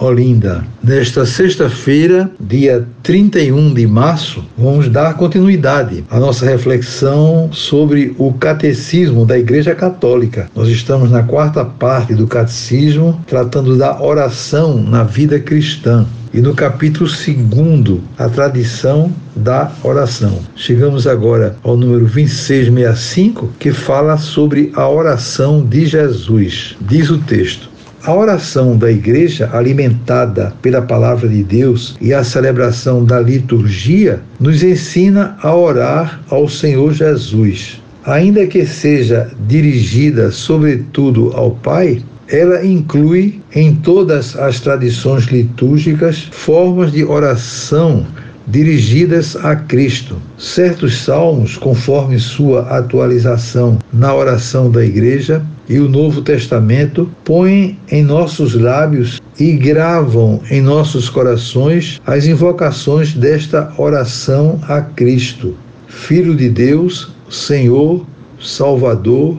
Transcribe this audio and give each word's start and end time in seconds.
Olinda. 0.00 0.64
Nesta 0.82 1.26
sexta-feira, 1.26 2.30
dia 2.40 2.88
31 3.02 3.74
de 3.74 3.86
março, 3.86 4.42
vamos 4.56 4.88
dar 4.88 5.14
continuidade 5.14 6.02
à 6.10 6.18
nossa 6.18 6.46
reflexão 6.46 7.50
sobre 7.52 8.14
o 8.18 8.32
catecismo 8.32 9.26
da 9.26 9.38
Igreja 9.38 9.74
Católica. 9.74 10.50
Nós 10.56 10.68
estamos 10.68 11.10
na 11.10 11.22
quarta 11.22 11.64
parte 11.64 12.14
do 12.14 12.26
catecismo, 12.26 13.20
tratando 13.26 13.76
da 13.76 14.02
oração 14.02 14.82
na 14.82 15.04
vida 15.04 15.38
cristã. 15.38 16.06
E 16.32 16.40
no 16.40 16.54
capítulo 16.54 17.10
2, 17.10 18.00
a 18.16 18.28
tradição 18.28 19.12
da 19.34 19.72
oração. 19.82 20.40
Chegamos 20.54 21.06
agora 21.06 21.56
ao 21.62 21.76
número 21.76 22.06
2665, 22.06 23.50
que 23.58 23.72
fala 23.72 24.16
sobre 24.16 24.70
a 24.74 24.88
oração 24.88 25.64
de 25.64 25.86
Jesus. 25.86 26.76
Diz 26.80 27.10
o 27.10 27.18
texto: 27.18 27.69
a 28.04 28.14
oração 28.14 28.76
da 28.76 28.90
igreja, 28.90 29.50
alimentada 29.52 30.52
pela 30.62 30.80
palavra 30.80 31.28
de 31.28 31.42
Deus 31.42 31.96
e 32.00 32.14
a 32.14 32.24
celebração 32.24 33.04
da 33.04 33.20
liturgia, 33.20 34.20
nos 34.38 34.62
ensina 34.62 35.36
a 35.42 35.54
orar 35.54 36.20
ao 36.30 36.48
Senhor 36.48 36.92
Jesus. 36.92 37.80
Ainda 38.06 38.46
que 38.46 38.64
seja 38.64 39.30
dirigida 39.46 40.30
sobretudo 40.30 41.32
ao 41.34 41.50
Pai, 41.50 42.02
ela 42.28 42.64
inclui 42.64 43.40
em 43.54 43.74
todas 43.74 44.36
as 44.36 44.60
tradições 44.60 45.24
litúrgicas 45.24 46.28
formas 46.30 46.92
de 46.92 47.04
oração 47.04 48.06
dirigidas 48.46 49.36
a 49.36 49.54
Cristo. 49.54 50.16
Certos 50.38 51.02
salmos, 51.02 51.56
conforme 51.56 52.18
sua 52.18 52.62
atualização 52.62 53.78
na 53.92 54.14
oração 54.14 54.70
da 54.70 54.84
igreja, 54.84 55.42
e 55.70 55.78
o 55.78 55.88
Novo 55.88 56.20
Testamento 56.20 57.08
põem 57.24 57.78
em 57.92 58.02
nossos 58.02 58.54
lábios 58.54 59.20
e 59.38 59.52
gravam 59.52 60.40
em 60.50 60.60
nossos 60.60 61.08
corações 61.08 62.00
as 62.04 62.26
invocações 62.26 63.14
desta 63.14 63.72
oração 63.78 64.60
a 64.68 64.80
Cristo, 64.80 65.54
Filho 65.86 66.34
de 66.34 66.48
Deus, 66.48 67.12
Senhor, 67.30 68.04
Salvador, 68.40 69.38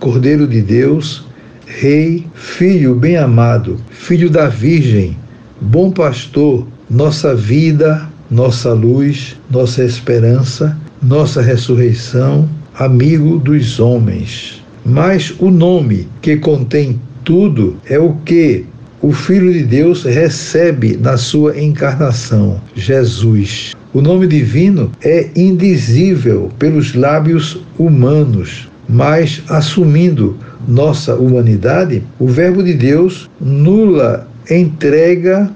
Cordeiro 0.00 0.48
de 0.48 0.60
Deus, 0.60 1.24
Rei, 1.64 2.26
Filho 2.34 2.96
bem-amado, 2.96 3.78
Filho 3.88 4.28
da 4.28 4.48
Virgem, 4.48 5.16
Bom 5.60 5.92
Pastor, 5.92 6.66
nossa 6.90 7.36
vida, 7.36 8.08
nossa 8.28 8.72
luz, 8.72 9.36
nossa 9.48 9.84
esperança, 9.84 10.76
nossa 11.00 11.40
ressurreição, 11.40 12.48
amigo 12.74 13.38
dos 13.38 13.78
homens. 13.78 14.57
Mas 14.88 15.34
o 15.38 15.50
nome 15.50 16.08
que 16.22 16.38
contém 16.38 16.98
tudo 17.22 17.76
é 17.84 17.98
o 17.98 18.14
que 18.24 18.64
o 19.02 19.12
Filho 19.12 19.52
de 19.52 19.62
Deus 19.62 20.02
recebe 20.02 20.96
na 20.96 21.18
sua 21.18 21.60
encarnação, 21.60 22.58
Jesus. 22.74 23.76
O 23.92 24.00
nome 24.00 24.26
divino 24.26 24.90
é 25.04 25.28
indizível 25.36 26.50
pelos 26.58 26.94
lábios 26.94 27.60
humanos, 27.78 28.66
mas 28.88 29.42
assumindo 29.50 30.38
nossa 30.66 31.14
humanidade, 31.14 32.02
o 32.18 32.26
Verbo 32.26 32.62
de 32.62 32.72
Deus 32.72 33.28
nula 33.38 34.26
entrega 34.50 35.50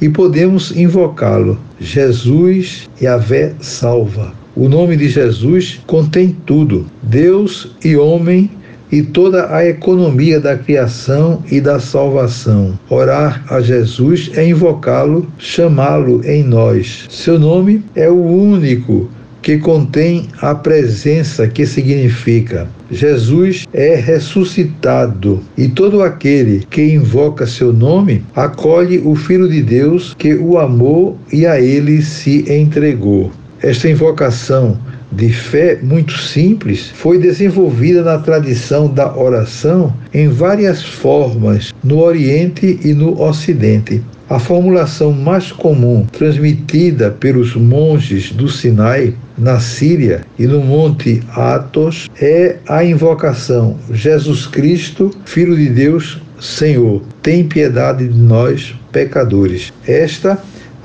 e 0.00 0.08
podemos 0.08 0.74
invocá-lo. 0.74 1.58
Jesus, 1.78 2.88
Yahvé 3.00 3.52
salva. 3.60 4.32
O 4.56 4.66
nome 4.66 4.96
de 4.96 5.08
Jesus 5.08 5.78
contém 5.86 6.34
tudo: 6.46 6.86
Deus 7.02 7.76
e 7.84 7.94
homem 7.96 8.50
e 8.90 9.02
toda 9.02 9.54
a 9.54 9.66
economia 9.66 10.40
da 10.40 10.56
criação 10.56 11.42
e 11.50 11.60
da 11.60 11.78
salvação. 11.78 12.78
Orar 12.88 13.44
a 13.48 13.60
Jesus 13.60 14.30
é 14.34 14.46
invocá-lo, 14.46 15.26
chamá-lo 15.38 16.22
em 16.24 16.42
nós. 16.42 17.06
Seu 17.08 17.38
nome 17.38 17.84
é 17.94 18.08
o 18.08 18.20
único 18.20 19.10
que 19.42 19.58
contém 19.58 20.28
a 20.40 20.54
presença 20.54 21.46
que 21.46 21.64
significa 21.64 22.68
Jesus 22.90 23.66
é 23.72 23.94
ressuscitado 23.94 25.40
e 25.56 25.68
todo 25.68 26.02
aquele 26.02 26.66
que 26.70 26.82
invoca 26.82 27.46
seu 27.46 27.72
nome 27.72 28.24
acolhe 28.34 28.98
o 29.04 29.14
Filho 29.14 29.48
de 29.48 29.62
Deus 29.62 30.14
que 30.18 30.34
o 30.34 30.58
amou 30.58 31.18
e 31.32 31.46
a 31.46 31.60
ele 31.60 32.00
se 32.02 32.50
entregou. 32.50 33.30
Esta 33.60 33.90
invocação 33.90 34.78
de 35.10 35.32
fé 35.32 35.78
muito 35.82 36.12
simples 36.18 36.90
foi 36.94 37.18
desenvolvida 37.18 38.02
na 38.02 38.18
tradição 38.18 38.88
da 38.88 39.16
oração 39.16 39.92
em 40.12 40.28
várias 40.28 40.82
formas 40.82 41.74
no 41.82 41.98
Oriente 41.98 42.78
e 42.84 42.92
no 42.92 43.20
Ocidente. 43.20 44.02
A 44.28 44.38
formulação 44.38 45.10
mais 45.10 45.50
comum 45.50 46.04
transmitida 46.12 47.10
pelos 47.10 47.56
monges 47.56 48.30
do 48.30 48.46
Sinai, 48.46 49.14
na 49.38 49.58
Síria 49.58 50.20
e 50.38 50.46
no 50.46 50.60
Monte 50.60 51.22
Athos 51.30 52.10
é 52.20 52.56
a 52.68 52.84
invocação: 52.84 53.78
Jesus 53.90 54.46
Cristo, 54.46 55.10
Filho 55.24 55.56
de 55.56 55.70
Deus, 55.70 56.20
Senhor, 56.38 57.02
tem 57.22 57.48
piedade 57.48 58.06
de 58.06 58.18
nós, 58.18 58.74
pecadores. 58.92 59.72
Esta 59.86 60.38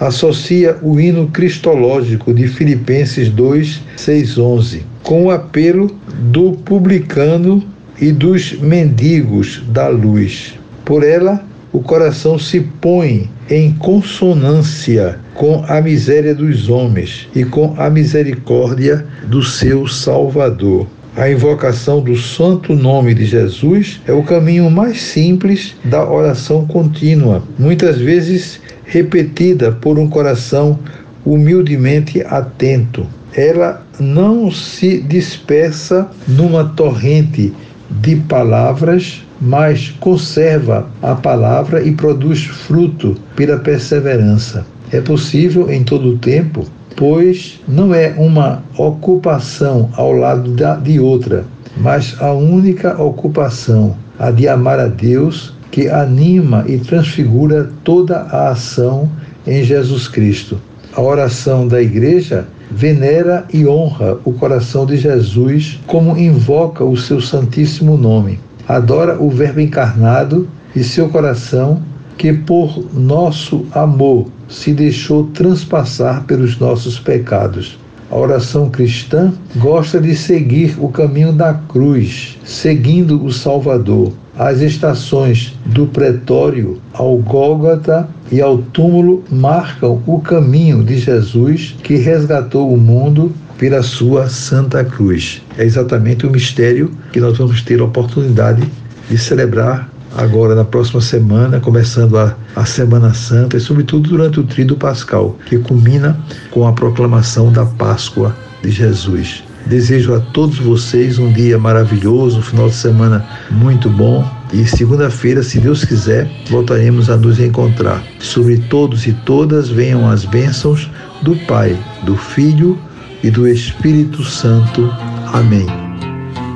associa 0.08 0.78
o 0.81 1.00
hino 1.00 1.28
cristológico 1.28 2.34
de 2.34 2.47
Filipenses 2.47 3.30
2, 3.30 3.81
6, 3.96 4.38
11, 4.38 4.86
com 5.02 5.25
o 5.25 5.31
apelo 5.31 5.96
do 6.31 6.52
publicano 6.52 7.64
e 8.00 8.12
dos 8.12 8.53
mendigos 8.59 9.64
da 9.69 9.88
luz. 9.88 10.56
Por 10.84 11.03
ela, 11.03 11.44
o 11.72 11.80
coração 11.80 12.38
se 12.38 12.59
põe 12.59 13.30
em 13.50 13.72
consonância 13.74 15.19
com 15.34 15.64
a 15.68 15.81
miséria 15.81 16.35
dos 16.35 16.70
homens 16.70 17.28
e 17.34 17.44
com 17.44 17.74
a 17.78 17.90
misericórdia 17.90 19.06
do 19.28 19.41
seu 19.41 19.88
Salvador. 19.88 20.85
A 21.16 21.30
invocação 21.30 22.02
do 22.02 22.18
santo 22.18 22.74
nome 22.74 23.14
de 23.14 23.25
Jesus 23.25 24.02
é 24.08 24.12
o 24.12 24.24
caminho 24.24 24.70
mais 24.72 25.00
simples 25.00 25.75
da 25.85 26.09
oração 26.09 26.66
contínua, 26.66 27.44
muitas 27.58 28.00
vezes 28.00 28.59
repetida 28.93 29.71
por 29.71 29.97
um 29.97 30.07
coração 30.07 30.77
humildemente 31.25 32.21
atento. 32.21 33.05
Ela 33.35 33.83
não 33.99 34.51
se 34.51 34.99
dispersa 34.99 36.07
numa 36.27 36.63
torrente 36.63 37.51
de 37.89 38.15
palavras, 38.15 39.25
mas 39.41 39.89
conserva 39.99 40.87
a 41.01 41.15
palavra 41.15 41.81
e 41.81 41.91
produz 41.91 42.43
fruto 42.43 43.15
pela 43.35 43.57
perseverança. 43.57 44.65
É 44.91 45.01
possível 45.01 45.71
em 45.71 45.83
todo 45.83 46.09
o 46.09 46.17
tempo 46.19 46.65
pois 46.95 47.59
não 47.67 47.93
é 47.93 48.13
uma 48.17 48.63
ocupação 48.77 49.89
ao 49.93 50.11
lado 50.11 50.51
da, 50.51 50.75
de 50.75 50.99
outra, 50.99 51.45
mas 51.77 52.15
a 52.19 52.31
única 52.31 53.01
ocupação, 53.01 53.95
a 54.19 54.31
de 54.31 54.47
amar 54.47 54.79
a 54.79 54.87
Deus, 54.87 55.53
que 55.73 55.89
anima 55.89 56.63
e 56.67 56.78
transfigura 56.78 57.72
toda 57.84 58.19
a 58.29 58.50
ação 58.50 59.09
em 59.47 59.63
Jesus 59.63 60.07
Cristo. 60.07 60.61
A 60.95 61.01
oração 61.01 61.67
da 61.67 61.81
igreja 61.81 62.47
venera 62.69 63.44
e 63.51 63.66
honra 63.66 64.19
o 64.23 64.34
coração 64.34 64.85
de 64.85 64.97
Jesus 64.97 65.79
como 65.88 66.16
invoca 66.16 66.84
o 66.84 66.96
seu 66.96 67.20
santíssimo 67.20 67.97
nome. 67.97 68.40
Adora 68.67 69.20
o 69.20 69.31
Verbo 69.31 69.61
encarnado 69.61 70.47
e 70.75 70.84
seu 70.84 71.09
coração 71.09 71.81
que 72.20 72.31
por 72.31 72.93
nosso 72.93 73.66
amor 73.72 74.28
se 74.47 74.73
deixou 74.73 75.23
transpassar 75.34 76.23
pelos 76.25 76.59
nossos 76.59 76.99
pecados. 76.99 77.79
A 78.13 78.15
oração 78.15 78.69
cristã 78.69 79.33
gosta 79.55 79.99
de 79.99 80.15
seguir 80.15 80.75
o 80.77 80.87
caminho 80.87 81.33
da 81.33 81.55
cruz, 81.55 82.37
seguindo 82.45 83.25
o 83.25 83.33
Salvador. 83.33 84.13
As 84.37 84.61
estações 84.61 85.57
do 85.65 85.87
pretório 85.87 86.79
ao 86.93 87.17
Gólgota 87.17 88.07
e 88.31 88.39
ao 88.39 88.59
túmulo 88.59 89.23
marcam 89.31 89.99
o 90.05 90.19
caminho 90.19 90.83
de 90.83 90.99
Jesus 90.99 91.75
que 91.81 91.95
resgatou 91.95 92.71
o 92.71 92.77
mundo 92.77 93.33
pela 93.57 93.81
sua 93.81 94.29
Santa 94.29 94.85
Cruz. 94.85 95.41
É 95.57 95.63
exatamente 95.63 96.27
o 96.27 96.29
mistério 96.29 96.91
que 97.11 97.19
nós 97.19 97.35
vamos 97.35 97.63
ter 97.63 97.79
a 97.79 97.85
oportunidade 97.85 98.61
de 99.09 99.17
celebrar 99.17 99.89
agora 100.15 100.55
na 100.55 100.63
próxima 100.63 101.01
semana, 101.01 101.59
começando 101.59 102.17
a, 102.17 102.35
a 102.55 102.65
Semana 102.65 103.13
Santa 103.13 103.57
e, 103.57 103.59
sobretudo, 103.59 104.09
durante 104.09 104.39
o 104.39 104.43
Tríduo 104.43 104.77
Pascal, 104.77 105.37
que 105.45 105.57
culmina 105.57 106.17
com 106.51 106.67
a 106.67 106.73
proclamação 106.73 107.51
da 107.51 107.65
Páscoa 107.65 108.35
de 108.61 108.71
Jesus. 108.71 109.43
Desejo 109.65 110.13
a 110.13 110.19
todos 110.19 110.59
vocês 110.59 111.17
um 111.17 111.31
dia 111.31 111.57
maravilhoso, 111.57 112.39
um 112.39 112.41
final 112.41 112.67
de 112.67 112.75
semana 112.75 113.25
muito 113.49 113.89
bom. 113.89 114.29
E 114.51 114.65
segunda-feira, 114.65 115.41
se 115.41 115.59
Deus 115.59 115.85
quiser, 115.85 116.29
voltaremos 116.49 117.09
a 117.09 117.17
nos 117.17 117.39
encontrar. 117.39 118.03
Sobre 118.19 118.57
todos 118.57 119.07
e 119.07 119.13
todas 119.13 119.69
venham 119.69 120.07
as 120.07 120.25
bênçãos 120.25 120.91
do 121.21 121.35
Pai, 121.47 121.77
do 122.03 122.15
Filho 122.15 122.77
e 123.23 123.31
do 123.31 123.47
Espírito 123.47 124.23
Santo. 124.23 124.93
Amém. 125.31 125.65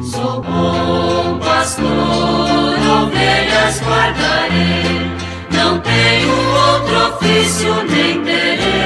Sou 0.04 0.44
bom 0.44 1.40
pastor, 1.40 2.27
guardarei, 3.76 5.12
não 5.52 5.80
tenho 5.80 6.32
outro 6.32 7.16
ofício 7.16 7.74
nem 7.90 8.24
terei. 8.24 8.77